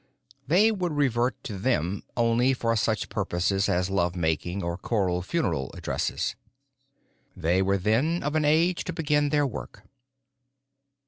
They 0.47 0.71
would 0.71 0.93
revert 0.93 1.35
to 1.43 1.59
them 1.59 2.01
only 2.17 2.55
for 2.55 2.75
such 2.75 3.07
purposes 3.07 3.69
as 3.69 3.91
love 3.91 4.15
making 4.15 4.63
or 4.63 4.75
choral 4.75 5.21
funeral 5.21 5.69
addresses. 5.77 6.35
They 7.37 7.61
were 7.61 7.77
then 7.77 8.23
of 8.23 8.33
an 8.33 8.43
age 8.43 8.83
to 8.85 8.93
begin 8.93 9.29
their 9.29 9.45
work. 9.45 9.83